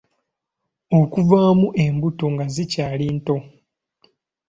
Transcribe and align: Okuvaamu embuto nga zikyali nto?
Okuvaamu 0.99 1.67
embuto 1.83 2.25
nga 2.33 2.45
zikyali 2.55 3.07
nto? 3.17 3.37